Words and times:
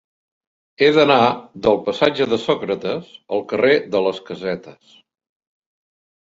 He 0.85 0.87
d'anar 0.93 1.17
del 1.67 1.77
passatge 1.89 2.27
de 2.31 2.39
Sòcrates 2.45 3.11
al 3.37 3.45
carrer 3.53 3.77
de 3.97 4.03
les 4.07 4.23
Casetes. 4.31 4.97